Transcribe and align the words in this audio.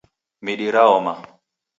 Midi 0.43 0.67
raoma 0.75 1.13